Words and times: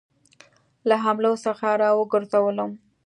له 0.87 0.95
حملو 1.03 1.33
څخه 1.45 1.67
را 1.81 1.89
وګرځوم. 1.99 2.71